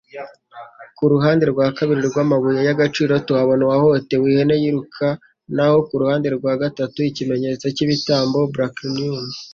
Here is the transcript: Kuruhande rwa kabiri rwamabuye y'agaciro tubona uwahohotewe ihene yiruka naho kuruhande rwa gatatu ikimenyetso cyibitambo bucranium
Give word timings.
Kuruhande 0.97 1.43
rwa 1.51 1.67
kabiri 1.77 2.01
rwamabuye 2.09 2.59
y'agaciro 2.67 3.13
tubona 3.25 3.61
uwahohotewe 3.65 4.25
ihene 4.31 4.55
yiruka 4.61 5.07
naho 5.55 5.77
kuruhande 5.87 6.27
rwa 6.37 6.53
gatatu 6.61 6.97
ikimenyetso 7.09 7.65
cyibitambo 7.75 8.37
bucranium 8.51 9.25